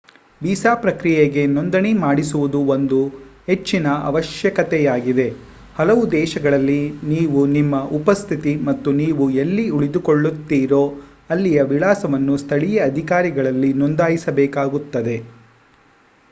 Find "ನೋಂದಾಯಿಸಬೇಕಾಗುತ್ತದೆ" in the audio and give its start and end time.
13.83-15.17